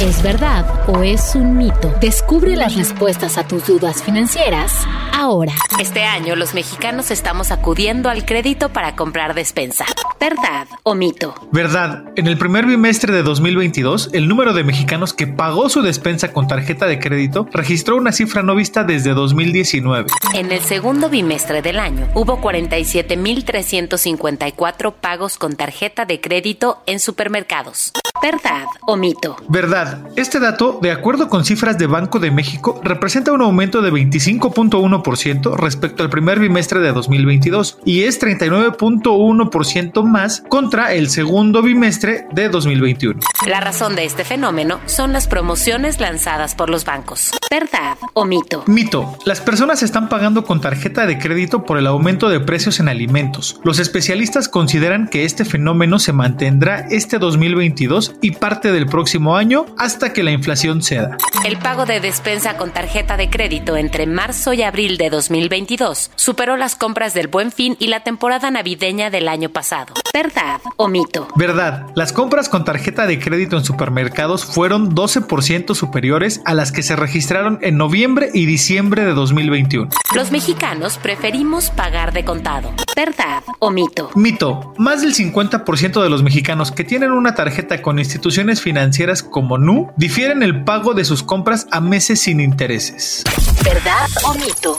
[0.00, 1.92] ¿Es verdad o es un mito?
[2.00, 5.52] Descubre las respuestas a tus dudas financieras ahora.
[5.80, 9.86] Este año los mexicanos estamos acudiendo al crédito para comprar despensa.
[10.20, 11.34] ¿Verdad o mito?
[11.50, 12.04] Verdad.
[12.14, 16.46] En el primer bimestre de 2022, el número de mexicanos que pagó su despensa con
[16.46, 20.06] tarjeta de crédito registró una cifra no vista desde 2019.
[20.34, 27.92] En el segundo bimestre del año hubo 47.354 pagos con tarjeta de crédito en supermercados.
[28.22, 29.36] ¿Verdad o mito?
[29.48, 30.08] Verdad.
[30.16, 35.56] Este dato, de acuerdo con cifras de Banco de México, representa un aumento de 25.1%
[35.56, 42.48] respecto al primer bimestre de 2022 y es 39.1% más contra el segundo bimestre de
[42.48, 43.20] 2021.
[43.46, 47.30] La razón de este fenómeno son las promociones lanzadas por los bancos.
[47.50, 48.64] ¿Verdad o mito?
[48.66, 49.16] Mito.
[49.24, 53.60] Las personas están pagando con tarjeta de crédito por el aumento de precios en alimentos.
[53.64, 59.66] Los especialistas consideran que este fenómeno se mantendrá este 2022 y parte del próximo año
[59.78, 61.16] hasta que la inflación ceda.
[61.44, 66.56] El pago de despensa con tarjeta de crédito entre marzo y abril de 2022 superó
[66.56, 69.94] las compras del Buen Fin y la temporada navideña del año pasado.
[70.12, 71.28] ¿Verdad o mito?
[71.36, 71.86] Verdad.
[71.94, 76.96] Las compras con tarjeta de crédito en supermercados fueron 12% superiores a las que se
[76.96, 79.90] registraron en noviembre y diciembre de 2021.
[80.14, 82.72] Los mexicanos preferimos pagar de contado.
[82.96, 84.10] ¿Verdad o mito?
[84.14, 84.74] Mito.
[84.78, 89.92] Más del 50% de los mexicanos que tienen una tarjeta con instituciones financieras como NU
[89.96, 93.24] difieren el pago de sus compras a meses sin intereses.
[93.62, 94.78] ¿Verdad o mito?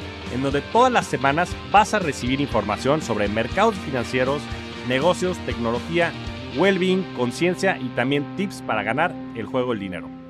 [0.33, 4.41] en donde todas las semanas vas a recibir información sobre mercados financieros,
[4.87, 6.11] negocios, tecnología,
[6.57, 10.21] well-being, conciencia y también tips para ganar el juego del dinero.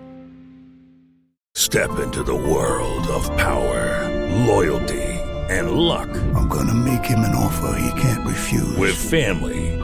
[1.53, 4.09] Step into the world of power,
[4.47, 5.19] loyalty,
[5.49, 6.09] and luck.
[6.33, 8.77] I'm gonna make him an offer he can't refuse.
[8.77, 9.77] With family,